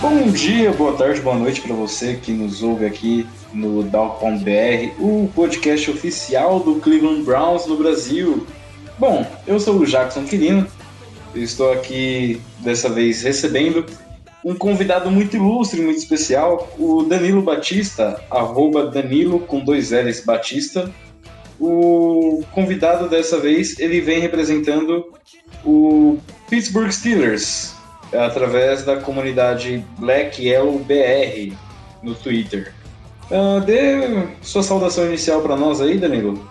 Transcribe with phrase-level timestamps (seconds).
[0.00, 5.28] Bom dia, boa tarde, boa noite para você que nos ouve aqui no Down.br, o
[5.34, 8.46] podcast oficial do Cleveland Browns no Brasil.
[8.96, 10.68] Bom, eu sou o Jackson Quirino,
[11.34, 13.84] estou aqui dessa vez recebendo
[14.44, 20.94] um convidado muito ilustre, muito especial, o Danilo Batista, arroba Danilo com dois L's Batista.
[21.58, 25.12] O convidado dessa vez, ele vem representando
[25.64, 27.74] o Pittsburgh Steelers,
[28.12, 31.54] através da comunidade Black Yellow BR
[32.02, 32.72] no Twitter.
[33.30, 36.48] Ah, dê sua saudação inicial para nós aí, Danilo.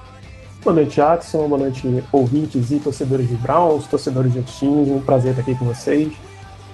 [0.63, 1.47] Boa noite, Jackson.
[1.47, 4.89] Boa noite, ouvintes e torcedores de Browns, torcedores de outros times.
[4.89, 6.11] Um prazer estar aqui com vocês.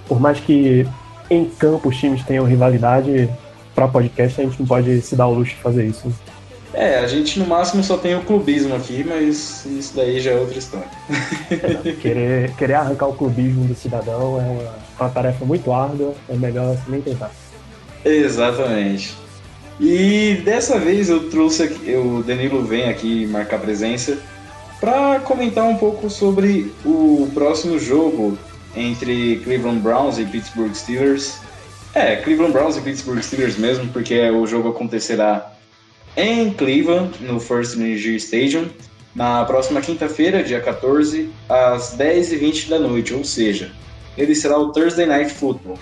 [0.06, 0.86] Por mais que
[1.30, 3.30] em campo os times tenham rivalidade,
[3.74, 6.12] para podcast a gente não pode se dar o luxo de fazer isso.
[6.74, 10.34] É, a gente no máximo só tem o clubismo aqui, mas isso daí já é
[10.34, 10.88] outra história.
[12.02, 16.76] Querer, querer arrancar o clubismo do cidadão é uma, uma tarefa muito árdua, é melhor
[16.88, 17.30] nem tentar.
[18.04, 19.14] Exatamente.
[19.80, 24.18] E dessa vez eu trouxe aqui, o Danilo vem aqui marcar presença
[24.80, 28.36] para comentar um pouco sobre o próximo jogo
[28.76, 31.38] entre Cleveland Browns e Pittsburgh Steelers.
[31.94, 35.53] É, Cleveland Browns e Pittsburgh Steelers mesmo, porque o jogo acontecerá
[36.16, 38.68] em Cleveland, no First Energy Stadium,
[39.14, 43.72] na próxima quinta-feira, dia 14, às 10h20 da noite, ou seja,
[44.16, 45.78] ele será o Thursday Night Football.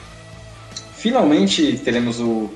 [0.95, 2.51] Finalmente teremos o,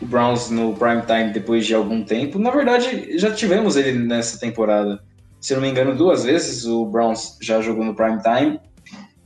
[0.00, 2.38] o Browns no prime time depois de algum tempo.
[2.38, 5.02] Na verdade, já tivemos ele nessa temporada.
[5.40, 8.60] Se não me engano, duas vezes o Browns já jogou no prime time.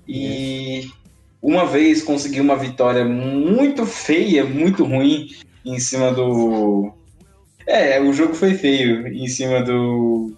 [0.07, 0.89] E
[1.41, 5.29] uma vez conseguiu uma vitória muito feia, muito ruim
[5.65, 6.93] em cima do.
[7.71, 10.37] É, o jogo foi feio em cima do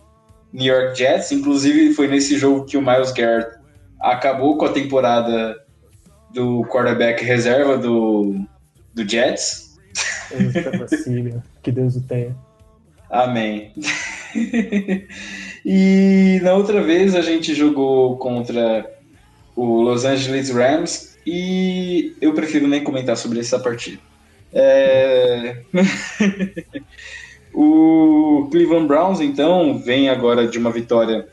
[0.52, 1.32] New York Jets.
[1.32, 3.56] Inclusive, foi nesse jogo que o Miles Garrett
[3.98, 5.56] acabou com a temporada
[6.34, 8.44] do quarterback reserva do,
[8.92, 9.78] do Jets.
[10.30, 12.36] Eita, que Deus o tenha.
[13.08, 13.72] Amém.
[15.64, 18.86] e na outra vez a gente jogou contra
[19.56, 23.98] o Los Angeles Rams e eu prefiro nem comentar sobre essa partida.
[24.52, 25.62] É...
[27.54, 31.26] o Cleveland Browns, então, vem agora de uma vitória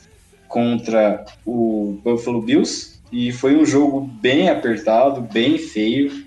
[0.47, 6.25] contra o Buffalo Bills e foi um jogo bem apertado, bem feio.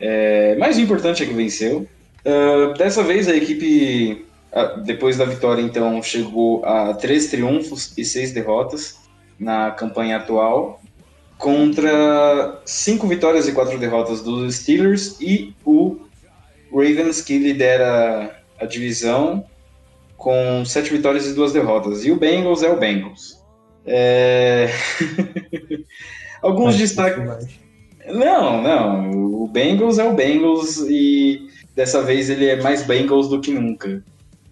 [0.00, 0.56] É...
[0.58, 1.86] Mas o importante é que venceu.
[2.24, 8.04] Uh, dessa vez a equipe, uh, depois da vitória, então, chegou a três triunfos e
[8.04, 8.98] seis derrotas
[9.38, 10.80] na campanha atual
[11.38, 15.96] contra cinco vitórias e quatro derrotas dos Steelers e o
[16.72, 19.44] Ravens que lidera a divisão
[20.16, 22.04] com sete vitórias e duas derrotas.
[22.04, 23.42] E o Bengals é o Bengals.
[23.86, 24.68] É...
[26.42, 27.48] Alguns Acho destaques.
[28.06, 29.10] Não, não.
[29.42, 34.02] O Bengals é o Bengals e dessa vez ele é mais Bengals do que nunca.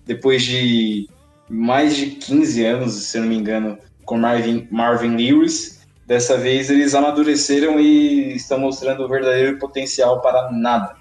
[0.04, 1.08] Depois de
[1.48, 6.94] mais de 15 anos, se não me engano, com Marvin, Marvin Lewis, dessa vez eles
[6.94, 10.96] amadureceram e estão mostrando o verdadeiro potencial para nada.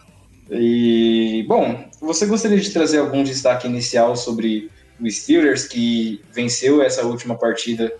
[0.49, 4.69] E, bom, você gostaria de trazer algum destaque inicial sobre
[4.99, 7.91] o Steelers, que venceu essa última partida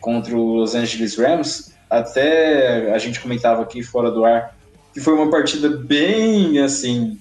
[0.00, 1.72] contra o Los Angeles Rams?
[1.88, 4.54] Até a gente comentava aqui fora do ar
[4.94, 7.18] que foi uma partida bem assim.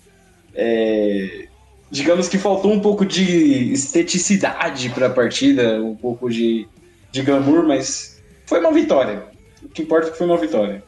[0.54, 1.48] é,
[1.90, 6.68] digamos que faltou um pouco de esteticidade para a partida, um pouco de,
[7.12, 9.24] de glamour, mas foi uma vitória.
[9.64, 10.84] O que importa é que foi uma vitória.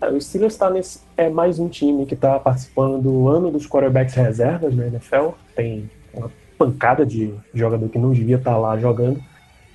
[0.00, 3.66] É, o Steelers tá nesse, é mais um time que está participando do ano dos
[3.66, 5.30] quarterbacks reservas na NFL.
[5.54, 9.22] Tem uma pancada de jogador que não devia estar lá jogando.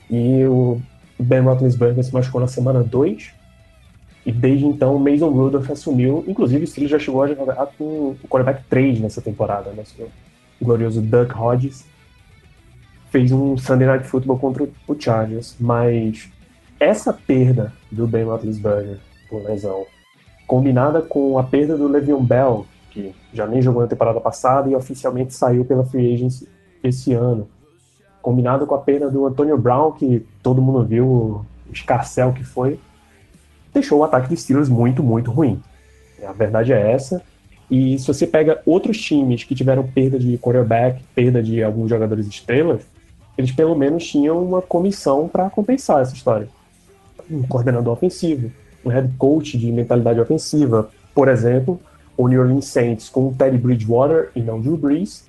[0.09, 0.79] E o
[1.17, 3.31] Ben Roethlisberger se machucou na semana 2.
[4.23, 6.23] E desde então, Mason Rudolph assumiu.
[6.27, 9.83] Inclusive, o Steelers já chegou a jogar com o quarterback 3 nessa temporada, né?
[10.59, 11.85] O glorioso Duck Hodges.
[13.09, 16.29] Fez um Sunday Night Football contra o Chargers, mas
[16.79, 19.85] essa perda do Ben Roethlisberger por lesão,
[20.51, 24.75] combinada com a perda do Le'Veon Bell, que já nem jogou na temporada passada e
[24.75, 26.45] oficialmente saiu pela free agency
[26.83, 27.47] esse ano,
[28.21, 32.77] combinado com a perda do Antonio Brown, que todo mundo viu o escarcel que foi,
[33.73, 35.57] deixou o ataque dos Steelers muito, muito ruim.
[36.27, 37.21] A verdade é essa.
[37.69, 42.27] E se você pega outros times que tiveram perda de quarterback, perda de alguns jogadores
[42.27, 42.81] estrelas,
[43.37, 46.49] eles pelo menos tinham uma comissão para compensar essa história.
[47.29, 48.51] Um coordenador ofensivo,
[48.85, 50.89] um head coach de mentalidade ofensiva.
[51.13, 51.79] Por exemplo,
[52.17, 55.25] o New Orleans Saints com o Teddy Bridgewater e não Drew Brees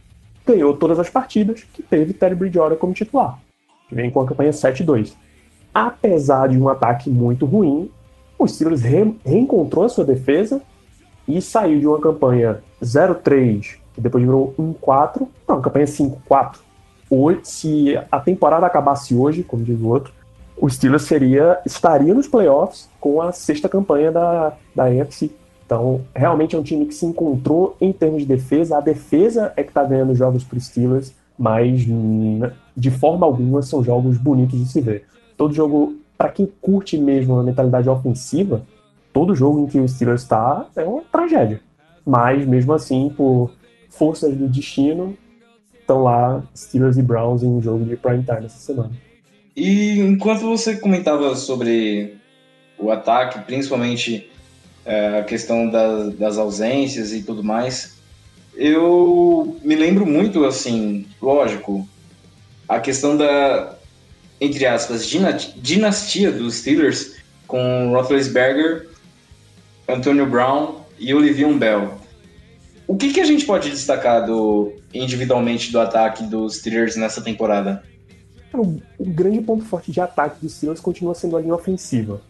[0.46, 3.38] ganhou todas as partidas que teve Teddy Bridgewater como titular,
[3.88, 5.14] que vem com a campanha 7-2.
[5.72, 7.90] Apesar de um ataque muito ruim,
[8.38, 10.60] o Steelers re reencontrou a sua defesa
[11.26, 16.56] e saiu de uma campanha 0-3, que depois virou 1-4, para uma campanha 5-4.
[17.08, 20.12] Hoje, se a temporada acabasse hoje, como diz o outro,
[20.56, 25.30] o Steelers seria, estaria nos playoffs com a sexta campanha da, da AFC.
[25.64, 28.76] Então, realmente é um time que se encontrou em termos de defesa.
[28.76, 31.86] A defesa é que está ganhando jogos para Steelers, mas
[32.76, 35.06] de forma alguma são jogos bonitos de se ver.
[35.36, 38.62] Todo jogo para quem curte mesmo a mentalidade ofensiva,
[39.12, 41.60] todo jogo em que o Steelers está é uma tragédia.
[42.04, 43.50] Mas mesmo assim, por
[43.88, 45.16] forças do destino,
[45.80, 48.92] estão lá Steelers e Browns em um jogo de prime time essa semana.
[49.54, 52.16] E enquanto você comentava sobre
[52.78, 54.30] o ataque, principalmente
[54.84, 57.98] é, a questão das, das ausências e tudo mais,
[58.54, 61.86] eu me lembro muito, assim, lógico,
[62.68, 63.76] a questão da,
[64.40, 67.16] entre aspas, dinastia dos Steelers
[67.46, 68.88] com Roethlisberger,
[69.86, 72.00] Antonio Brown e Olivier Bell.
[72.86, 77.82] O que, que a gente pode destacar do, individualmente do ataque dos Steelers nessa temporada?
[78.54, 82.20] O, o grande ponto forte de ataque dos Steelers continua sendo a linha ofensiva.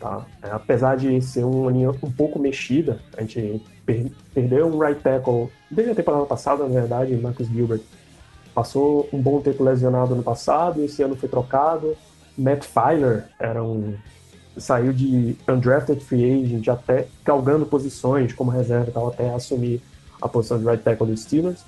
[0.00, 0.26] Tá?
[0.42, 5.00] É, apesar de ser uma linha um pouco mexida, a gente per, perdeu um right
[5.00, 7.80] tackle desde a temporada passada, na verdade, Marcus Gilbert
[8.54, 11.96] Passou um bom tempo lesionado no passado, esse ano foi trocado.
[12.38, 13.94] Matt Filer era um
[14.56, 19.82] saiu de undrafted free agent até galgando posições como reserva tal até assumir
[20.22, 21.64] a posição de right tackle dos Steelers.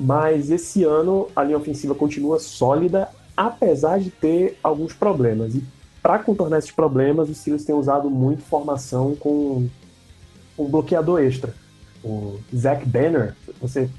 [0.00, 5.54] Mas esse ano a linha ofensiva continua sólida, apesar de ter alguns problemas.
[5.54, 5.62] E
[6.02, 9.68] para contornar esses problemas, os Steelers têm usado muito formação com
[10.58, 11.54] um bloqueador extra.
[12.02, 13.90] O Zach Banner, você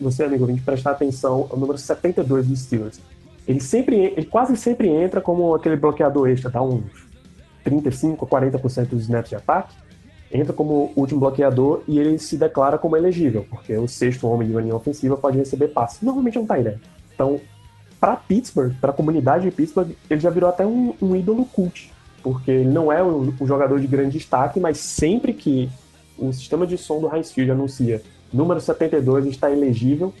[0.00, 2.98] você, amigo ouvinte, prestar atenção ao número 72 dos Steelers.
[3.46, 6.84] Ele sempre, ele quase sempre entra como aquele bloqueador extra, dá uns
[7.62, 9.74] 35 a 40% dos snaps de ataque,
[10.30, 14.54] entra como último bloqueador e ele se declara como elegível, porque o sexto homem de
[14.54, 16.04] uma linha ofensiva pode receber passe.
[16.04, 16.78] Normalmente é um tight
[17.14, 17.40] Então,
[18.00, 21.92] para Pittsburgh, para a comunidade de Pittsburgh, ele já virou até um, um ídolo cult,
[22.22, 25.68] porque ele não é um, um, jogador de grande destaque, mas sempre que
[26.18, 28.02] o sistema de som do Heinz Field anuncia
[28.32, 30.12] Número 72 está elegível.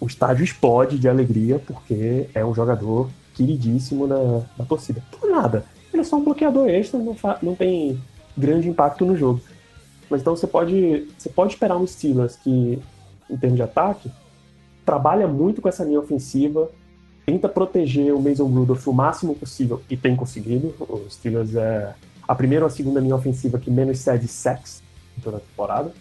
[0.00, 5.02] O estádio explode de alegria porque é um jogador queridíssimo da, da torcida.
[5.10, 5.64] Por nada.
[5.92, 8.00] Ele é só um bloqueador extra, não, não tem
[8.36, 9.40] grande impacto no jogo.
[10.10, 12.78] Mas então você pode, você pode esperar um Steelers que,
[13.30, 14.10] em termos de ataque,
[14.84, 16.70] trabalha muito com essa linha ofensiva,
[17.24, 20.74] tenta proteger o Mason Rudolph o máximo possível e tem conseguido.
[20.78, 21.94] O Steelers é
[22.26, 24.82] a primeira ou a segunda linha ofensiva que menos cede sacks
[25.16, 25.92] em toda a temporada.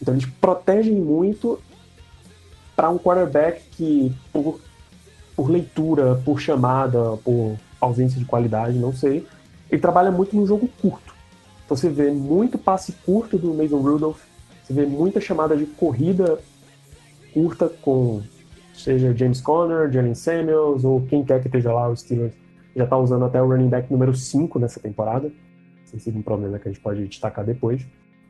[0.00, 1.60] Então eles protegem muito
[2.74, 4.60] para um quarterback que, por,
[5.36, 9.26] por leitura, por chamada, por ausência de qualidade, não sei,
[9.70, 11.11] ele trabalha muito no jogo curto.
[11.72, 14.20] Então você vê muito passe curto do Mason Rudolph,
[14.62, 16.38] você vê muita chamada de corrida
[17.32, 18.20] curta com
[18.74, 22.34] seja James Conner, Jalen Samuels ou quem quer que esteja lá, o Steelers
[22.76, 25.32] já está usando até o running back número 5 nessa temporada.
[25.94, 27.86] Esse é um problema que a gente pode destacar depois.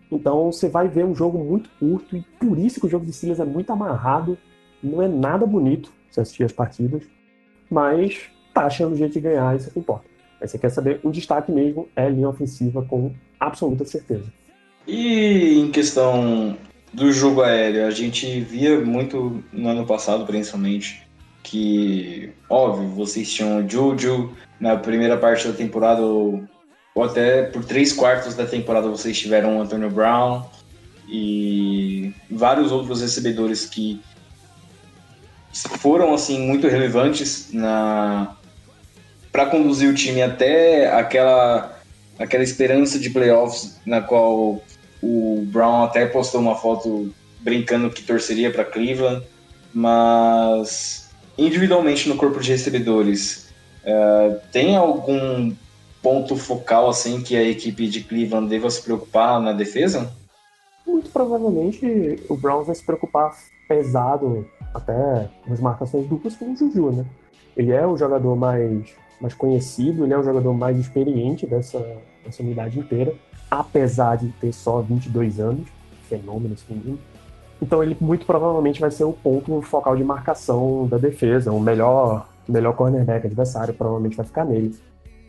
[0.08, 3.12] Então você vai ver um jogo muito curto e por isso que o jogo de
[3.12, 4.38] Steelers é muito amarrado.
[4.80, 7.02] Não é nada bonito você assistir as partidas,
[7.68, 10.11] mas tá achando jeito de ganhar, isso é que importa.
[10.42, 14.24] Mas você quer saber, um destaque mesmo é linha ofensiva com absoluta certeza.
[14.88, 16.58] E em questão
[16.92, 21.06] do jogo aéreo, a gente via muito no ano passado, principalmente,
[21.44, 26.44] que, óbvio, vocês tinham o Jojo na primeira parte da temporada, ou
[27.00, 30.42] até por três quartos da temporada vocês tiveram o Antonio Brown
[31.08, 34.00] e vários outros recebedores que
[35.78, 38.36] foram assim muito relevantes na
[39.32, 41.80] para conduzir o time até aquela
[42.18, 44.62] aquela esperança de playoffs na qual
[45.02, 49.26] o Brown até postou uma foto brincando que torceria para Cleveland,
[49.74, 53.48] mas individualmente no corpo de recebedores,
[53.84, 55.52] uh, tem algum
[56.02, 60.12] ponto focal assim que a equipe de Cleveland deva se preocupar na defesa?
[60.86, 63.32] Muito provavelmente o Browns vai se preocupar
[63.68, 67.06] pesado até nas marcações duplas com o Juju, né?
[67.56, 68.90] Ele é o jogador mais,
[69.22, 71.78] mais conhecido, ele é o jogador mais experiente dessa,
[72.24, 73.14] dessa unidade inteira,
[73.48, 75.68] apesar de ter só 22 anos,
[76.08, 76.98] fenômeno esse menino.
[77.60, 82.28] Então ele muito provavelmente vai ser o ponto focal de marcação da defesa, o melhor,
[82.48, 84.74] melhor cornerback adversário provavelmente vai ficar nele.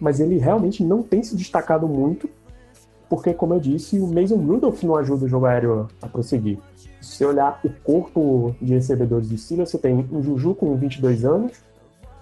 [0.01, 2.27] Mas ele realmente não tem se destacado muito,
[3.07, 6.57] porque, como eu disse, o Mason Rudolph não ajuda o jogo aéreo a prosseguir.
[7.00, 11.23] Se você olhar o corpo de recebedores de Steelers, você tem um Juju com 22
[11.23, 11.51] anos,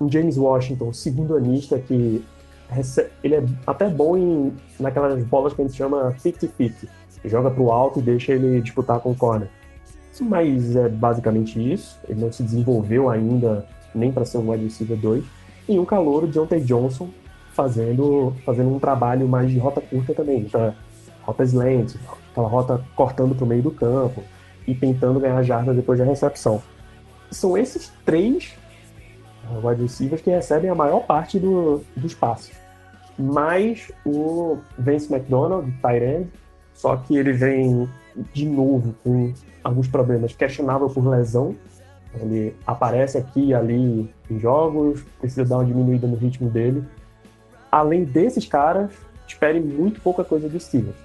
[0.03, 2.23] um James Washington, segundo anista, que
[3.23, 6.87] ele é até bom em, naquelas bolas que a gente chama 50-50.
[7.25, 9.49] Joga para o alto e deixa ele disputar com o corner
[10.21, 11.97] mas é basicamente isso.
[12.07, 15.23] Ele não se desenvolveu ainda nem para ser um wide receiver 2.
[15.67, 17.09] E um calor, Deontay Johnson,
[17.53, 20.45] fazendo, fazendo um trabalho mais de rota curta também.
[20.45, 20.73] Tá?
[21.21, 21.97] Rotas lentes,
[22.31, 24.23] aquela rota cortando para o meio do campo
[24.67, 26.61] e tentando ganhar jardas depois da recepção.
[27.29, 28.53] São esses três
[29.63, 32.55] wide receivers que recebem a maior parte do, dos passes.
[33.17, 36.29] Mais o Vince McDonald, Tyrande,
[36.73, 37.89] só que ele vem
[38.33, 39.33] de novo com
[39.63, 40.33] alguns problemas.
[40.33, 41.55] Questionável por lesão.
[42.19, 46.83] Ele aparece aqui e ali em jogos, precisa dar uma diminuída no ritmo dele.
[47.71, 48.91] Além desses caras,
[49.27, 50.97] espere muito pouca coisa do Steelers.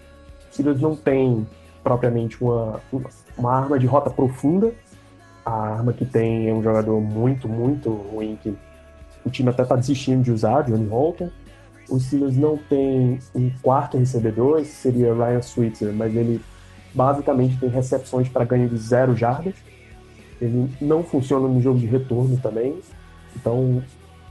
[0.51, 1.47] O Steelers não tem
[1.85, 2.81] propriamente uma,
[3.39, 4.73] uma arma de rota profunda.
[5.47, 8.53] A arma que tem é um jogador muito, muito ruim que
[9.25, 11.31] o time até está desistindo de usar, Johnny Holton.
[11.89, 16.41] Os Steelers não tem um quarto recebedor, esse seria Ryan Switzer, mas ele
[16.93, 19.55] basicamente tem recepções para ganho de zero jardas.
[20.41, 22.81] Ele não funciona no jogo de retorno também.
[23.37, 23.81] Então,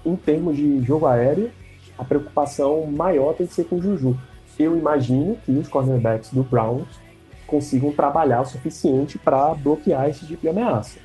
[0.06, 1.50] em termos de jogo aéreo,
[1.98, 4.20] a preocupação maior tem que ser com o Juju.
[4.60, 7.00] Eu imagino que os cornerbacks do Browns
[7.48, 11.05] consigam trabalhar o suficiente para bloquear esse tipo de ameaça.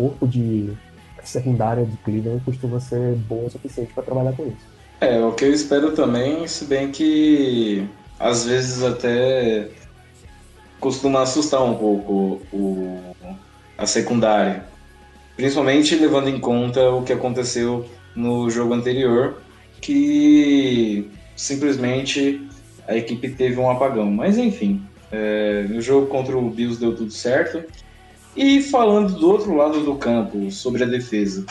[0.00, 0.72] Corpo de
[1.22, 4.66] secundária de Cleveland costuma ser bom o suficiente para trabalhar com isso.
[4.98, 7.86] É, o que eu espero também, se bem que
[8.18, 9.68] às vezes até
[10.78, 12.98] costuma assustar um pouco o,
[13.76, 14.64] a secundária.
[15.36, 17.84] Principalmente levando em conta o que aconteceu
[18.16, 19.42] no jogo anterior,
[19.82, 22.40] que simplesmente
[22.88, 24.10] a equipe teve um apagão.
[24.10, 27.62] Mas enfim, é, no jogo contra o Bills deu tudo certo.
[28.36, 31.44] E falando do outro lado do campo, sobre a defesa.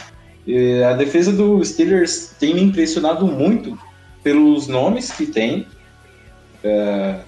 [0.47, 3.77] É, a defesa do Steelers tem me impressionado muito
[4.23, 5.67] pelos nomes que tem.
[6.63, 7.19] É,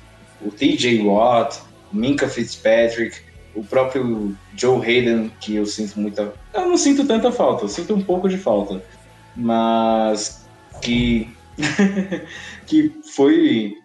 [0.41, 1.59] o TJ Watt,
[1.91, 3.17] Minka Fitzpatrick,
[3.55, 6.33] o próprio Joe Hayden, que eu sinto muita.
[6.53, 8.83] Eu não sinto tanta falta, eu sinto um pouco de falta.
[9.35, 10.45] Mas
[10.81, 11.29] que.
[12.65, 13.75] que foi.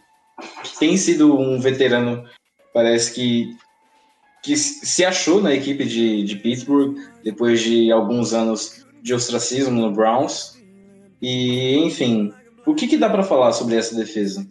[0.63, 2.25] que tem sido um veterano,
[2.73, 3.57] parece que.
[4.47, 9.93] Que se achou na equipe de, de Pittsburgh depois de alguns anos de ostracismo no
[9.93, 10.57] Browns.
[11.21, 12.33] E, enfim,
[12.65, 14.47] o que, que dá para falar sobre essa defesa?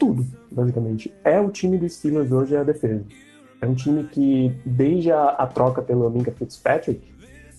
[0.00, 1.12] tudo, basicamente.
[1.22, 3.04] É o time dos Steelers hoje é a defesa.
[3.60, 7.02] É um time que, desde a, a troca pelo Minka Fitzpatrick,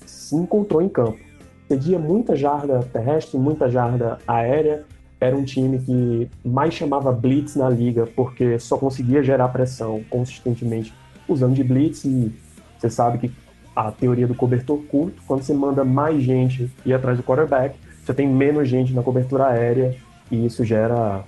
[0.03, 1.19] se encontrou em campo.
[1.67, 4.83] Cedia muita jarda terrestre, muita jarda aérea.
[5.19, 10.91] Era um time que mais chamava blitz na liga, porque só conseguia gerar pressão consistentemente
[11.33, 12.05] usando de blitz.
[12.05, 12.31] E
[12.77, 13.31] você sabe que
[13.75, 18.13] a teoria do cobertor curto, quando você manda mais gente ir atrás do quarterback, você
[18.13, 19.95] tem menos gente na cobertura aérea
[20.29, 21.23] e isso gera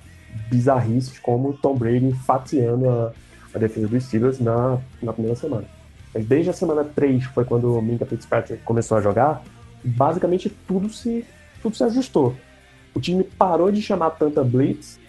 [0.49, 3.11] bizarrices como Tom Brady fatiando a,
[3.53, 5.65] a defesa dos Steelers na, na primeira semana.
[6.13, 9.43] Mas desde a semana 3 foi quando o Minka Fitzpatrick começou a jogar,
[9.83, 11.25] basicamente tudo se,
[11.61, 12.35] tudo se ajustou.
[12.93, 14.99] O time parou de chamar tanta blitz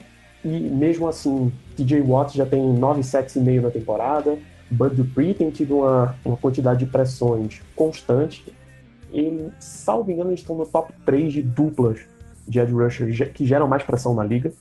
[0.44, 4.38] e mesmo assim TJ Watt já tem 9 sacks e meio na temporada,
[4.74, 8.44] Bud Dupree tem tido uma, uma quantidade de pressões constante
[9.12, 12.00] e, salvo engano, eles estão no top 3 de duplas
[12.46, 14.52] de edge rusher que geram mais pressão na liga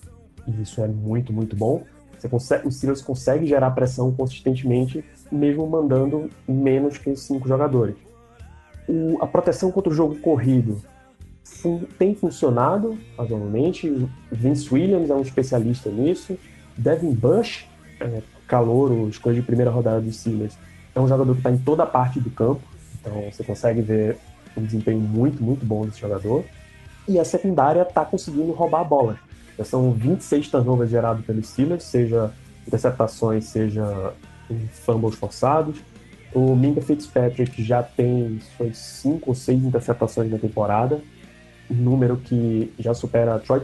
[0.47, 1.83] e isso é muito, muito bom.
[2.17, 7.95] Você consegue, o Steelers consegue gerar pressão consistentemente, mesmo mandando menos que cinco jogadores.
[8.87, 10.81] O, a proteção contra o jogo corrido
[11.43, 14.07] fun, tem funcionado razoavelmente.
[14.31, 16.37] Vince Williams é um especialista nisso.
[16.77, 17.67] Devin Bush,
[17.99, 20.57] é, calouro, escolha de primeira rodada dos Steelers,
[20.95, 22.61] é um jogador que está em toda parte do campo.
[22.99, 24.17] Então você consegue ver
[24.55, 26.43] um desempenho muito, muito bom desse jogador.
[27.07, 29.19] E a secundária está conseguindo roubar a bola
[29.57, 32.31] Já são 26 turnovers gerados pelos Steelers, seja
[32.65, 34.13] interceptações, seja
[34.71, 35.77] fumbles forçados.
[36.33, 41.01] O Minka Fitzpatrick já tem foi cinco ou seis interceptações na temporada,
[41.69, 43.61] um número que já supera Troy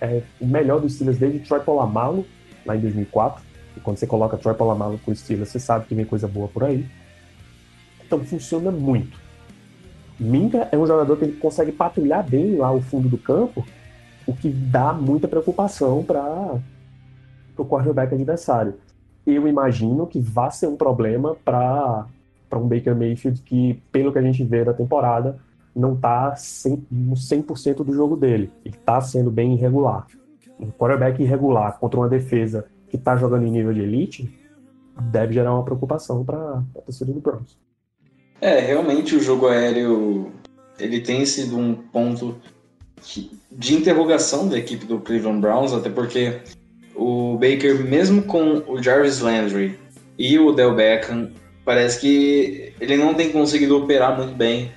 [0.00, 2.26] é, o melhor dos Steelers desde Troy Polamalu,
[2.66, 3.42] lá em 2004.
[3.76, 6.48] E quando você coloca Troy Polamalu com o Steelers, você sabe que vem coisa boa
[6.48, 6.86] por aí.
[8.06, 9.18] Então funciona muito.
[10.18, 13.66] Minka é um jogador que ele consegue patrulhar bem lá o fundo do campo,
[14.26, 16.58] o que dá muita preocupação para
[17.56, 18.74] o quarterback adversário
[19.26, 22.06] eu imagino que vai ser um problema para
[22.52, 25.38] um Baker Mayfield que, pelo que a gente vê da temporada,
[25.74, 26.34] não está
[26.90, 28.50] no 100% do jogo dele.
[28.64, 30.06] Ele está sendo bem irregular.
[30.60, 34.30] Um quarterback irregular contra uma defesa que está jogando em nível de elite
[35.10, 37.58] deve gerar uma preocupação para a torcida do Browns.
[38.40, 40.30] É, realmente o jogo aéreo
[40.78, 42.36] ele tem sido um ponto
[43.50, 46.40] de interrogação da equipe do Cleveland Browns, até porque
[46.94, 49.76] o Baker, mesmo com o Jarvis Landry
[50.16, 51.32] e o Del Beckham,
[51.64, 54.70] parece que ele não tem conseguido operar muito bem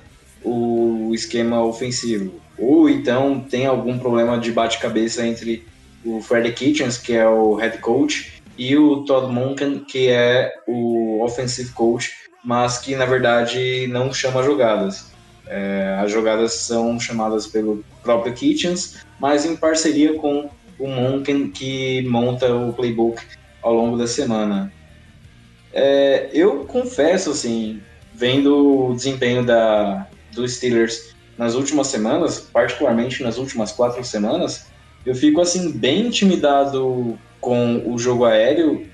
[0.44, 2.34] o esquema ofensivo.
[2.58, 5.64] Ou então tem algum problema de bate-cabeça entre
[6.08, 11.22] o Freddie Kitchens, que é o head coach, e o Todd Monken, que é o
[11.24, 12.12] offensive coach,
[12.44, 15.12] mas que na verdade não chama jogadas.
[15.48, 20.50] É, as jogadas são chamadas pelo próprio Kitchens, mas em parceria com
[20.80, 23.22] o Monken que monta o playbook
[23.62, 24.72] ao longo da semana.
[25.74, 27.82] É, eu confesso, assim,
[28.14, 34.68] vendo o desempenho da, dos Steelers nas últimas semanas, particularmente nas últimas quatro semanas,
[35.08, 38.86] eu fico assim bem intimidado com o jogo aéreo,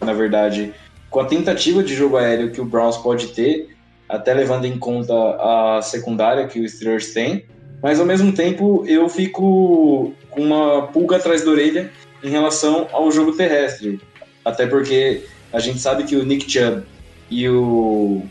[0.00, 0.72] na verdade,
[1.10, 3.68] com a tentativa de jogo aéreo que o Browns pode ter,
[4.08, 7.44] até levando em conta a secundária que os Steelers têm,
[7.82, 13.12] mas ao mesmo tempo eu fico com uma pulga atrás da orelha em relação ao
[13.12, 14.00] jogo terrestre.
[14.42, 16.84] Até porque a gente sabe que o Nick Chubb
[17.30, 18.22] e o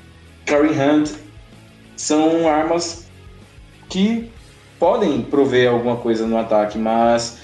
[0.48, 1.12] Kareem Hunt
[1.96, 3.08] são armas
[3.88, 4.32] que
[4.84, 7.40] podem prover alguma coisa no ataque, mas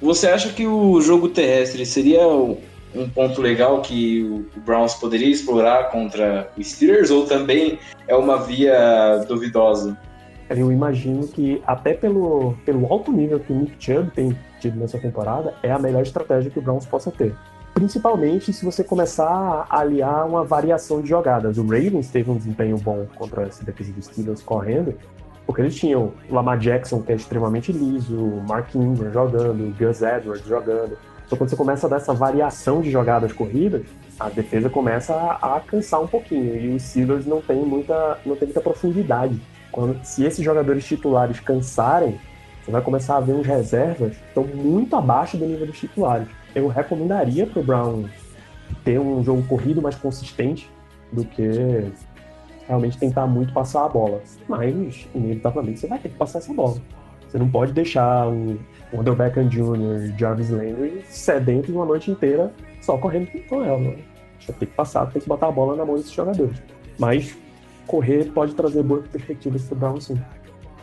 [0.00, 4.22] você acha que o jogo terrestre seria um ponto legal que
[4.56, 9.98] o Browns poderia explorar contra os Steelers ou também é uma via duvidosa?
[10.50, 15.00] eu imagino que até pelo, pelo alto nível que o Nick Chubb tem tido nessa
[15.00, 17.34] temporada, é a melhor estratégia que o Browns possa ter.
[17.74, 21.58] Principalmente se você começar a aliar uma variação de jogadas.
[21.58, 24.94] O Ravens teve um desempenho bom contra essa defesa dos Steelers correndo,
[25.48, 28.14] porque eles tinham Lamar Jackson, que é extremamente liso,
[28.46, 30.98] Mark Ingram jogando, o Gus Edwards jogando.
[31.24, 33.86] Então quando você começa a dar essa variação de jogadas corridas,
[34.20, 36.54] a defesa começa a, a cansar um pouquinho.
[36.54, 39.40] E os Steelers não tem muita, não tem muita profundidade
[39.72, 42.20] quando, se esses jogadores titulares cansarem,
[42.62, 46.28] você vai começar a ver uns reservas que estão muito abaixo do nível dos titulares.
[46.54, 48.04] Eu recomendaria para o Brown
[48.84, 50.70] ter um jogo corrido mais consistente
[51.10, 51.90] do que
[52.68, 54.22] realmente tentar muito passar a bola.
[54.46, 56.76] Mas, inevitavelmente, você vai ter que passar essa bola.
[57.26, 58.58] Você não pode deixar um
[58.92, 60.16] Odell Beckham Jr.
[60.18, 63.78] Jarvis Landry sedentos uma noite inteira só correndo com ela.
[63.78, 63.96] Né?
[64.38, 66.56] Você tem que passar, tem que botar a bola na mão desses jogadores.
[66.98, 67.36] Mas
[67.86, 70.18] correr pode trazer boas perspectivas para o Brown, sim.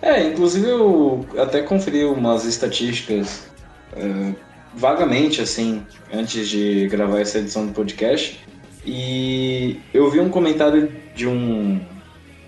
[0.02, 3.48] É, inclusive eu até conferi umas estatísticas
[3.94, 4.36] uh,
[4.76, 8.46] vagamente, assim, antes de gravar essa edição do podcast,
[8.86, 11.80] e eu vi um comentário de um,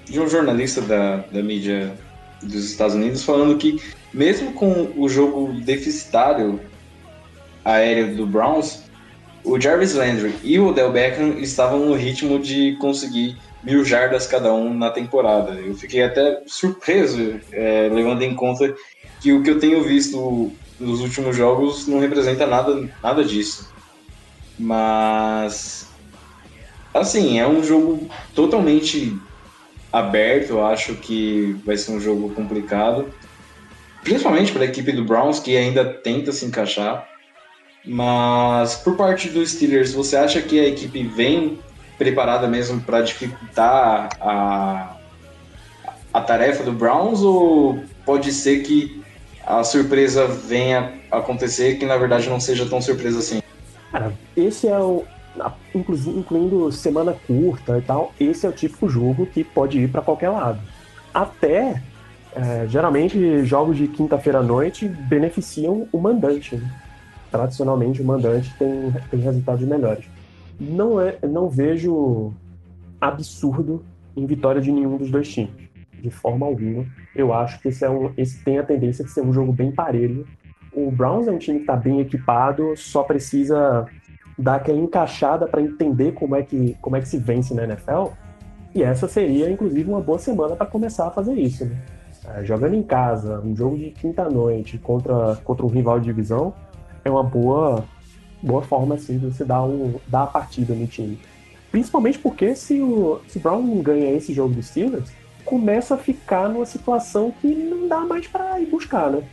[0.05, 1.93] de um jornalista da, da mídia
[2.41, 3.81] dos Estados Unidos falando que,
[4.13, 6.59] mesmo com o jogo deficitário
[7.65, 8.83] aéreo do Browns,
[9.43, 14.53] o Jarvis Landry e o Odell Beckham estavam no ritmo de conseguir mil jardas cada
[14.53, 15.53] um na temporada.
[15.53, 18.73] Eu fiquei até surpreso, é, levando em conta
[19.21, 23.71] que o que eu tenho visto nos últimos jogos não representa nada, nada disso.
[24.59, 25.86] Mas,
[26.99, 29.17] assim, é um jogo totalmente
[29.91, 30.51] aberto.
[30.51, 33.09] Eu acho que vai ser um jogo complicado,
[34.03, 37.07] principalmente para a equipe do Browns, que ainda tenta se encaixar.
[37.85, 41.59] Mas, por parte dos Steelers, você acha que a equipe vem
[41.97, 44.97] preparada mesmo para dificultar a,
[46.13, 49.01] a tarefa do Browns ou pode ser que
[49.45, 53.41] a surpresa venha acontecer que na verdade não seja tão surpresa assim?
[53.91, 55.05] Cara, esse é o
[55.73, 60.29] incluindo semana curta e tal, esse é o típico jogo que pode ir para qualquer
[60.29, 60.59] lado.
[61.13, 61.81] Até
[62.35, 66.55] é, geralmente jogos de quinta-feira à noite beneficiam o mandante.
[66.55, 66.69] Né?
[67.31, 70.05] Tradicionalmente o mandante tem, tem resultados melhores
[70.59, 72.33] não, é, não vejo
[72.99, 73.83] absurdo
[74.15, 75.53] em vitória de nenhum dos dois times.
[75.93, 76.85] De forma alguma.
[77.15, 79.71] Eu acho que esse, é um, esse tem a tendência de ser um jogo bem
[79.71, 80.27] parelho.
[80.73, 83.87] o Browns é um time que está bem equipado, só precisa
[84.37, 88.09] dar aquela encaixada para entender como é, que, como é que se vence na NFL.
[88.75, 91.65] E essa seria, inclusive, uma boa semana para começar a fazer isso.
[91.65, 91.77] Né?
[92.35, 96.53] É, jogando em casa, um jogo de quinta-noite contra, contra um rival de divisão,
[97.03, 97.83] é uma boa,
[98.41, 101.19] boa forma assim, de você dar, um, dar a partida no time.
[101.71, 105.09] Principalmente porque se o, se o Brown não ganha esse jogo dos Steelers,
[105.43, 109.23] começa a ficar numa situação que não dá mais para ir buscar, né?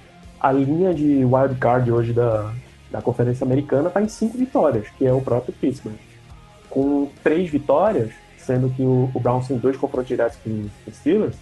[0.40, 2.52] A linha de wild card hoje da,
[2.94, 5.96] da Conferência Americana está em cinco vitórias, que é o próprio Pittsburgh.
[6.70, 11.34] Com três vitórias, sendo que o, o Browns tem dois confrontos diretos com os Steelers,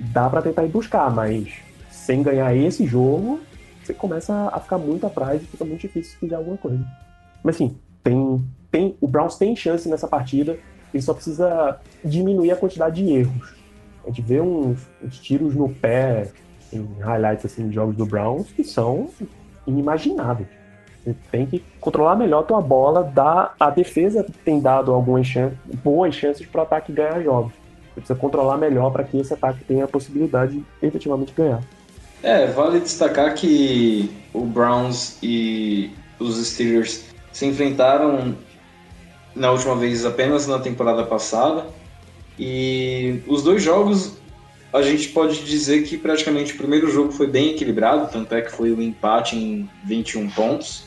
[0.00, 1.52] dá para tentar ir buscar, mas
[1.88, 3.38] sem ganhar esse jogo,
[3.80, 6.84] você começa a ficar muito atrás e fica muito difícil fazer alguma coisa.
[7.44, 10.58] Mas assim, tem, tem, o Browns tem chance nessa partida,
[10.92, 13.54] ele só precisa diminuir a quantidade de erros.
[14.02, 16.32] A gente vê uns, uns tiros no pé
[16.72, 19.08] em highlights assim, de jogos do Browns que são
[19.64, 20.57] inimagináveis.
[21.08, 25.28] Você tem que controlar melhor a tua bola, dar a defesa tem dado algumas
[25.82, 27.52] boas chances para o ataque ganhar jogos.
[27.94, 31.60] Você precisa controlar melhor para que esse ataque tenha a possibilidade de efetivamente ganhar.
[32.22, 38.36] É, vale destacar que o Browns e os Steelers se enfrentaram
[39.34, 41.66] na última vez apenas na temporada passada
[42.38, 44.18] e os dois jogos
[44.72, 48.50] a gente pode dizer que praticamente o primeiro jogo foi bem equilibrado, tanto é que
[48.50, 50.84] foi o um empate em 21 pontos.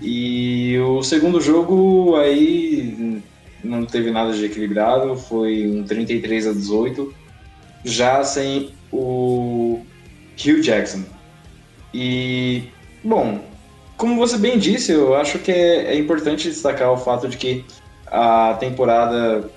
[0.00, 3.22] E o segundo jogo aí
[3.62, 7.14] não teve nada de equilibrado, foi um 33 a 18,
[7.84, 9.80] já sem o
[10.38, 11.02] Hugh Jackson.
[11.92, 12.64] E,
[13.02, 13.40] bom,
[13.96, 17.64] como você bem disse, eu acho que é, é importante destacar o fato de que
[18.06, 19.50] a temporada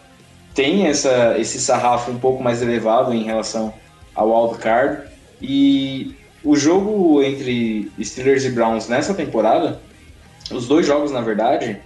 [0.53, 3.73] tem essa, esse sarrafo um pouco mais elevado em relação
[4.15, 5.03] ao wildcard.
[5.41, 9.79] E o jogo entre Steelers e Browns nessa temporada,
[10.51, 11.81] os dois jogos, na verdade,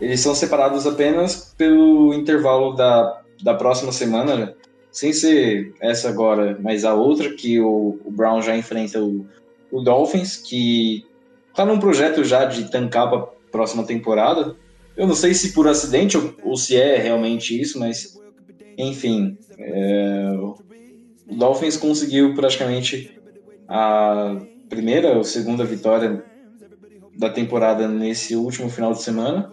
[0.00, 4.54] eles são separados apenas pelo intervalo da, da próxima semana,
[4.90, 9.26] sem ser essa agora, mas a outra, que o, o Brown já enfrenta o,
[9.70, 11.04] o Dolphins, que
[11.50, 14.54] está num projeto já de tancar para próxima temporada.
[14.96, 18.18] Eu não sei se por acidente ou, ou se é realmente isso, mas
[18.76, 23.18] enfim, é, o Dolphins conseguiu praticamente
[23.68, 24.36] a
[24.68, 26.22] primeira ou segunda vitória
[27.16, 29.50] da temporada nesse último final de semana.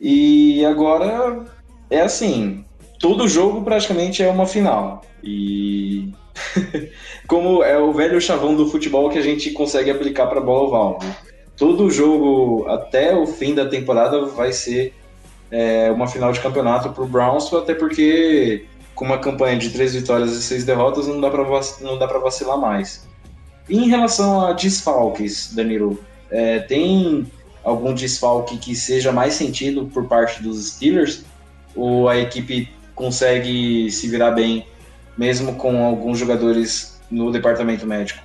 [0.00, 1.44] E agora
[1.88, 2.64] é assim,
[2.98, 5.02] todo jogo praticamente é uma final.
[5.22, 6.12] E
[7.26, 10.98] como é o velho chavão do futebol que a gente consegue aplicar para bola oval.
[11.02, 11.14] Né?
[11.56, 14.92] todo jogo até o fim da temporada vai ser
[15.50, 19.94] é, uma final de campeonato para o Browns, até porque com uma campanha de três
[19.94, 23.06] vitórias e seis derrotas não dá para vacilar mais.
[23.68, 25.98] E em relação a desfalques, Danilo,
[26.30, 27.26] é, tem
[27.62, 31.24] algum desfalque que seja mais sentido por parte dos Steelers?
[31.74, 34.66] Ou a equipe consegue se virar bem
[35.16, 38.22] mesmo com alguns jogadores no departamento médico?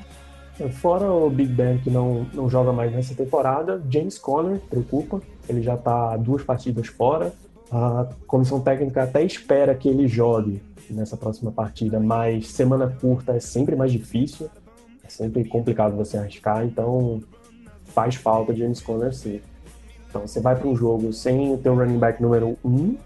[0.73, 5.21] Fora o Big Ben que não, não joga mais nessa temporada, James Conner preocupa.
[5.47, 7.33] Ele já está duas partidas fora.
[7.71, 13.39] A comissão técnica até espera que ele jogue nessa próxima partida, mas semana curta é
[13.39, 14.49] sempre mais difícil.
[15.03, 17.21] É sempre complicado você arriscar, então
[17.89, 19.41] faz falta James Conner sim.
[20.09, 22.69] Então você vai para um jogo sem o teu running back número 1.
[22.69, 22.97] Um,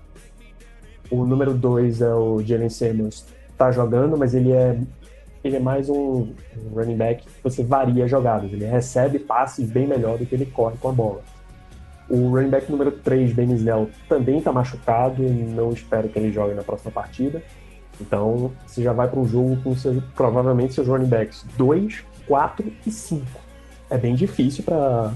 [1.11, 3.25] o número 2 é o Jalen Simmons,
[3.57, 4.79] tá jogando, mas ele é
[5.43, 6.29] ele é mais um,
[6.73, 8.51] running back que você varia jogadas.
[8.51, 11.21] Ele recebe passes bem melhor do que ele corre com a bola.
[12.09, 16.53] O running back número 3, Ben Snell, também está machucado, não espero que ele jogue
[16.53, 17.43] na próxima partida.
[17.99, 22.73] Então, você já vai para um jogo com seu, provavelmente seus running backs 2, 4
[22.85, 23.42] e 5.
[23.93, 25.13] É bem difícil para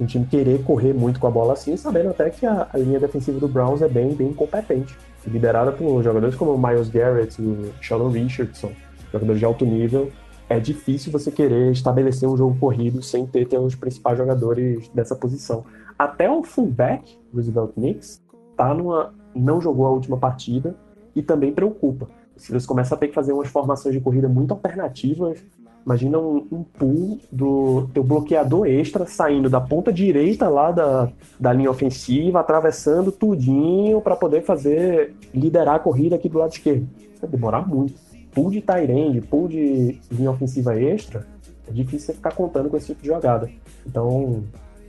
[0.00, 2.98] um time querer correr muito com a bola assim, sabendo até que a, a linha
[2.98, 4.98] defensiva do Browns é bem, bem competente.
[5.24, 8.72] Liderada por jogadores como o Miles Garrett, o Sheldon Richardson,
[9.12, 10.10] jogadores de alto nível,
[10.48, 15.14] é difícil você querer estabelecer um jogo corrido sem ter, ter os principais jogadores dessa
[15.14, 15.64] posição.
[15.96, 18.20] Até o fullback, Roosevelt Knicks,
[18.56, 20.74] tá numa, não jogou a última partida
[21.14, 22.08] e também preocupa.
[22.36, 25.38] Se você começa a ter que fazer umas formações de corrida muito alternativas,
[25.84, 31.52] imagina um, um pull do teu bloqueador extra saindo da ponta direita lá da, da
[31.52, 36.88] linha ofensiva, atravessando tudinho para poder fazer liderar a corrida aqui do lado esquerdo.
[37.20, 37.94] Vai demorar muito
[38.32, 41.26] pool de Tyrande, pool de linha ofensiva extra,
[41.68, 43.50] é difícil você ficar contando com esse tipo de jogada.
[43.86, 44.44] Então,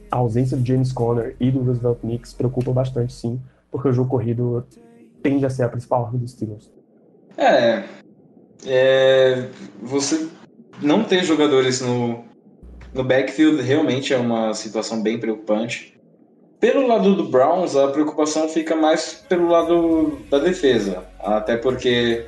[0.09, 4.09] a ausência do James Conner e do Roosevelt Knicks preocupa bastante, sim, porque o jogo
[4.09, 4.65] corrido
[5.21, 6.71] tende a ser a principal arma dos Steelers.
[7.37, 7.83] É,
[8.65, 9.47] é,
[9.81, 10.27] você
[10.81, 12.23] não ter jogadores no,
[12.93, 15.99] no backfield realmente é uma situação bem preocupante.
[16.59, 22.27] Pelo lado do Browns, a preocupação fica mais pelo lado da defesa, até porque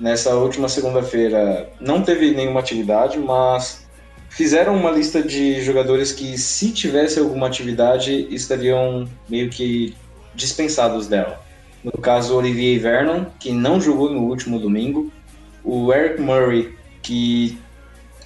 [0.00, 3.86] nessa última segunda-feira não teve nenhuma atividade, mas
[4.30, 9.94] fizeram uma lista de jogadores que, se tivesse alguma atividade, estariam meio que
[10.34, 11.42] dispensados dela.
[11.84, 15.12] No caso, Olivier Vernon, que não jogou no último domingo,
[15.62, 17.58] o Eric Murray, que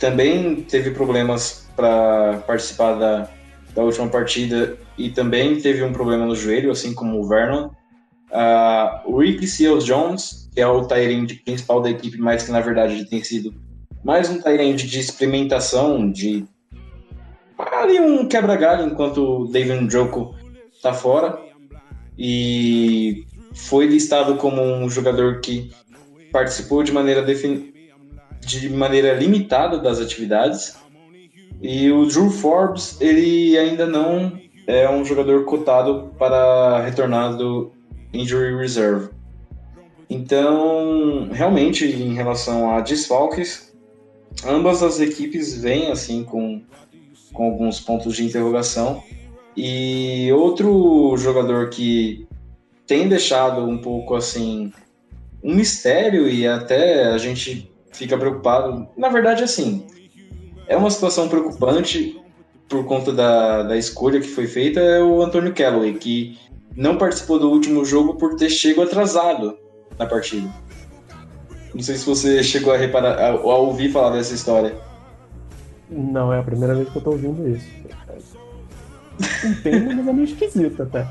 [0.00, 3.28] também teve problemas para participar da,
[3.74, 7.68] da última partida e também teve um problema no joelho, assim como o Vernon.
[8.30, 12.60] Uh, o Rick Seals Jones, que é o Tyrande principal da equipe, mas que na
[12.60, 13.54] verdade tem sido
[14.02, 16.46] mais um Tyrande de experimentação, de
[17.58, 20.34] ali um quebra-galho enquanto o David Njoku
[20.82, 21.38] tá fora.
[22.18, 25.70] E foi listado como um jogador que
[26.32, 27.72] participou de maneira, defin...
[28.40, 30.76] de maneira limitada das atividades.
[31.60, 34.32] E o Drew Forbes, ele ainda não
[34.66, 37.72] é um jogador cotado para retornar do
[38.12, 39.10] Injury Reserve.
[40.08, 43.72] Então, realmente, em relação a desfalques,
[44.44, 46.62] ambas as equipes vêm assim com,
[47.32, 49.02] com alguns pontos de interrogação.
[49.56, 52.26] E outro jogador que
[52.86, 54.72] tem deixado um pouco assim
[55.42, 58.88] um mistério e até a gente fica preocupado.
[58.96, 59.86] Na verdade, assim,
[60.66, 62.20] é uma situação preocupante
[62.68, 66.38] por conta da, da escolha que foi feita é o Antônio Calloway, que
[66.76, 69.58] não participou do último jogo por ter chegado atrasado
[69.98, 70.48] na partida.
[71.74, 74.74] Não sei se você chegou a reparar, a, a ouvir falar dessa história.
[75.90, 77.66] Não, é a primeira vez que eu tô ouvindo isso.
[79.44, 81.06] Entendo, mas é meio esquisito até.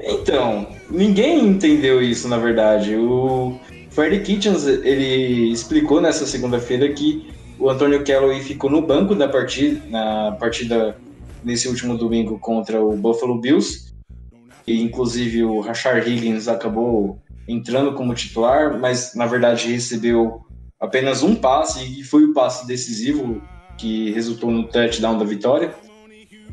[0.00, 2.96] Então, ninguém entendeu isso, na verdade.
[2.96, 3.58] O
[3.98, 9.82] Freddie Kitchens, ele explicou nessa segunda-feira que o Antônio Calloway ficou no banco da partida,
[9.90, 10.96] na partida
[11.42, 13.92] nesse último domingo contra o Buffalo Bills.
[14.64, 20.42] E, inclusive, o Rashard Higgins acabou entrando como titular, mas, na verdade, recebeu
[20.78, 23.42] apenas um passe e foi o passe decisivo
[23.76, 25.74] que resultou no touchdown da vitória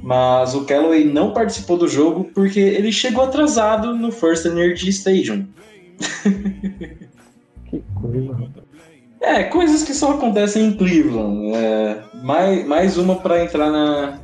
[0.02, 5.48] mas o Callaway não participou do jogo porque ele chegou atrasado no First Energy Stadium.
[9.22, 11.56] É, coisas que só acontecem em Cleveland.
[11.56, 14.20] É, mais, mais uma para entrar na,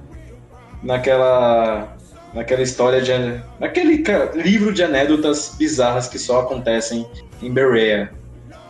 [0.83, 1.97] naquela,
[2.33, 3.11] naquela história de.
[3.59, 4.03] naquele
[4.35, 7.07] livro de anedotas bizarras que só acontecem
[7.41, 8.11] em Berea.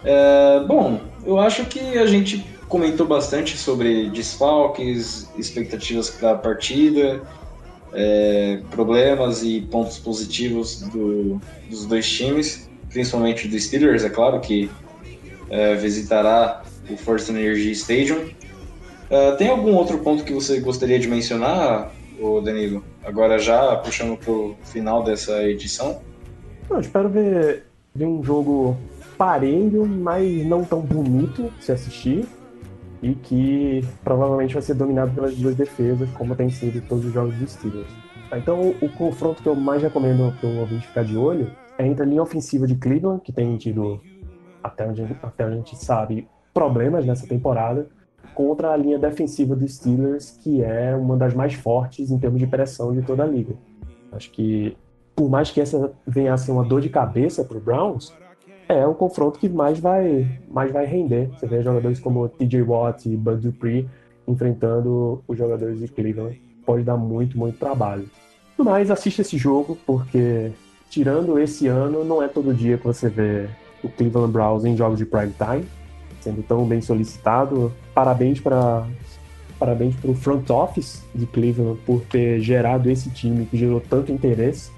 [0.03, 7.21] É, bom, eu acho que a gente comentou bastante sobre desfalques, expectativas para a partida,
[7.93, 14.69] é, problemas e pontos positivos do, dos dois times, principalmente do Steelers, é claro, que
[15.49, 18.29] é, visitará o First Energy Stadium.
[19.09, 21.91] Uh, tem algum outro ponto que você gostaria de mencionar,
[22.43, 22.83] Danilo?
[23.03, 26.01] Agora já puxando para o final dessa edição?
[26.69, 28.77] Eu espero ver, ver um jogo
[29.17, 32.25] parelho, mas não tão bonito se assistir
[33.03, 37.35] e que provavelmente vai ser dominado pelas duas defesas, como tem sido todos os jogos
[37.35, 37.89] dos Steelers.
[38.33, 42.05] Então, o confronto que eu mais recomendo para o ouvinte ficar de olho entre a
[42.05, 43.99] linha ofensiva de Cleveland, que tem tido,
[44.63, 47.87] até onde, até onde a gente sabe, problemas nessa temporada,
[48.33, 52.47] contra a linha defensiva dos Steelers, que é uma das mais fortes em termos de
[52.47, 53.55] pressão de toda a liga.
[54.11, 54.77] Acho que,
[55.15, 58.13] por mais que essa venha a ser uma dor de cabeça para o Browns,
[58.67, 61.29] é o confronto que mais vai, mais vai render.
[61.37, 63.89] Você vê jogadores como TJ Watt e Bud Dupree
[64.27, 66.41] enfrentando os jogadores de Cleveland.
[66.65, 68.09] Pode dar muito, muito trabalho.
[68.57, 70.51] Mas assista esse jogo, porque
[70.91, 73.47] tirando esse ano, não é todo dia que você vê
[73.81, 75.65] o Cleveland Browns em jogos de prime time,
[76.19, 77.73] sendo tão bem solicitado.
[77.95, 78.85] Parabéns para
[79.57, 84.11] parabéns para o front office de Cleveland por ter gerado esse time que gerou tanto
[84.11, 84.71] interesse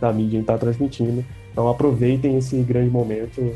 [0.00, 1.24] da mídia em estar transmitindo.
[1.52, 3.54] Então aproveitem esse grande momento.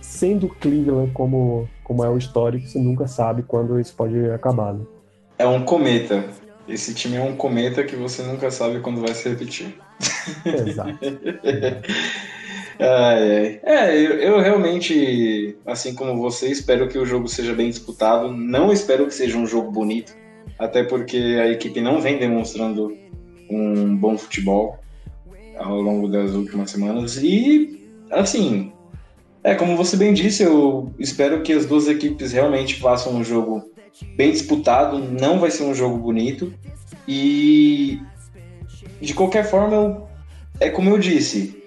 [0.00, 4.74] Sendo Cleveland como, como é o histórico, você nunca sabe quando isso pode acabar.
[4.74, 4.84] Né?
[5.38, 6.24] É um cometa.
[6.68, 9.78] Esse time é um cometa que você nunca sabe quando vai se repetir.
[10.66, 10.98] Exato.
[12.78, 18.32] É, é eu, eu, realmente, assim como você, espero que o jogo seja bem disputado.
[18.32, 20.16] Não espero que seja um jogo bonito,
[20.58, 22.96] até porque a equipe não vem demonstrando
[23.50, 24.78] um bom futebol
[25.58, 27.18] ao longo das últimas semanas.
[27.22, 28.72] E, assim,
[29.44, 33.62] é como você bem disse, eu espero que as duas equipes realmente façam um jogo
[34.16, 34.98] bem disputado.
[34.98, 36.52] Não vai ser um jogo bonito.
[37.06, 38.00] E,
[39.00, 40.08] de qualquer forma, eu,
[40.60, 41.62] é como eu disse,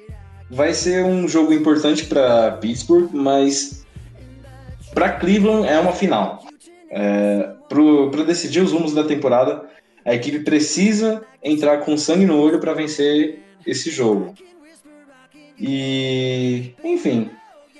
[0.49, 3.85] vai ser um jogo importante para Pittsburgh, mas
[4.93, 6.45] para Cleveland é uma final.
[6.89, 9.65] É, para decidir os rumos da temporada,
[10.05, 14.35] a equipe precisa entrar com sangue no olho para vencer esse jogo.
[15.59, 17.31] E, enfim,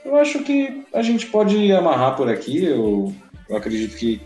[0.03, 2.63] eu acho que a gente pode amarrar por aqui.
[2.63, 3.13] Eu,
[3.49, 4.21] eu acredito que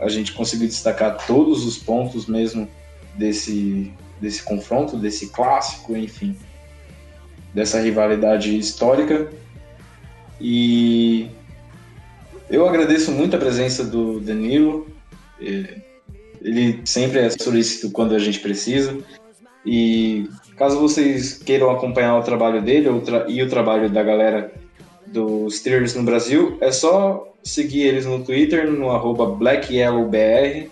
[0.00, 2.68] a gente conseguiu destacar todos os pontos mesmo
[3.14, 3.92] desse,
[4.22, 6.36] desse confronto, desse clássico, enfim,
[7.52, 9.28] dessa rivalidade histórica.
[10.40, 11.28] E
[12.48, 14.86] eu agradeço muito a presença do Danilo.
[15.40, 15.80] É,
[16.40, 18.96] ele sempre é solícito quando a gente precisa.
[19.66, 22.88] E caso vocês queiram acompanhar o trabalho dele
[23.28, 24.52] e o trabalho da galera
[25.06, 30.70] dos Steelers no Brasil, é só seguir eles no Twitter, no arroba BlackYellowBR.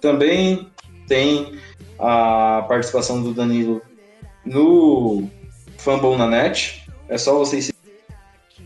[0.00, 0.68] Também
[1.08, 1.58] tem
[2.00, 3.82] a participação do Danilo
[4.44, 5.28] no
[5.78, 6.86] Fumble na Net.
[7.08, 7.70] É só vocês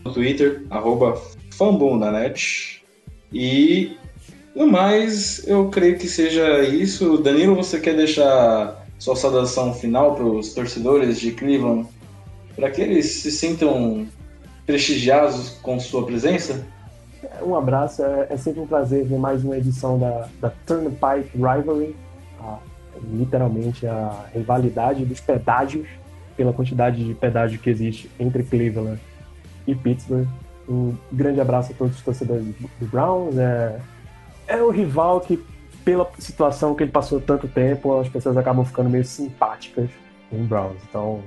[0.03, 1.21] no Twitter, arroba
[1.51, 2.83] Fumble na Net.
[3.33, 3.97] E
[4.55, 7.17] no mais, eu creio que seja isso.
[7.17, 11.87] Danilo, você quer deixar sua saudação final para os torcedores de Cleveland,
[12.55, 14.07] para que eles se sintam
[14.65, 16.65] prestigiados com sua presença?
[17.41, 21.95] Um abraço, é, é sempre um prazer ver mais uma edição da, da Turnpike Rivalry,
[22.39, 22.59] a,
[23.03, 25.87] literalmente a rivalidade dos pedágios,
[26.35, 28.99] pela quantidade de pedágio que existe entre Cleveland
[29.65, 30.27] e Pittsburgh.
[30.67, 32.45] Um grande abraço a todos os torcedores
[32.79, 33.37] do Browns.
[33.37, 33.79] É,
[34.47, 35.41] é o rival que,
[35.83, 39.89] pela situação que ele passou tanto tempo, as pessoas acabam ficando meio simpáticas
[40.29, 40.77] com o Browns.
[40.89, 41.21] Então,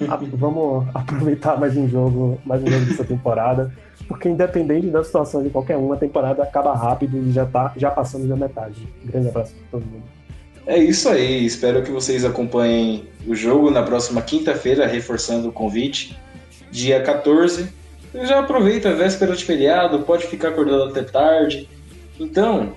[0.08, 3.72] a, vamos aproveitar mais um jogo, mais um jogo dessa temporada,
[4.06, 7.90] porque independente da situação de qualquer um, a temporada acaba rápido e já tá já
[7.90, 8.86] passando da metade.
[9.02, 10.15] Um grande abraço para todo mundo.
[10.66, 16.18] É isso aí, espero que vocês acompanhem o jogo na próxima quinta-feira, reforçando o convite,
[16.72, 17.68] dia 14.
[18.22, 21.68] Já aproveita a véspera de feriado, pode ficar acordado até tarde,
[22.18, 22.72] então,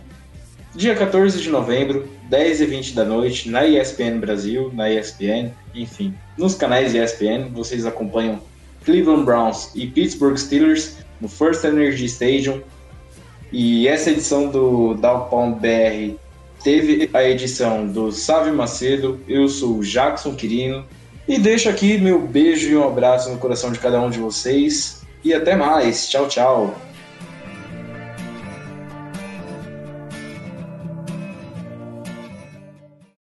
[0.75, 6.13] dia 14 de novembro, 10 e 20 da noite, na ESPN Brasil, na ESPN, enfim,
[6.37, 8.39] nos canais ESPN, vocês acompanham
[8.85, 12.61] Cleveland Browns e Pittsburgh Steelers no First Energy Stadium.
[13.51, 16.19] E essa edição do Downpound BR
[16.63, 20.85] teve a edição do Sávio Macedo, eu sou o Jackson Quirino.
[21.27, 25.03] E deixo aqui meu beijo e um abraço no coração de cada um de vocês.
[25.23, 26.09] E até mais.
[26.09, 26.88] Tchau, tchau.